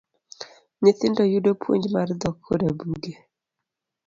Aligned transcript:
Nyithindo 0.81 1.21
yudo 1.31 1.51
puonj 1.61 1.83
mar 1.95 2.09
dhok 2.21 2.35
kod 2.45 2.61
buge. 2.85 3.13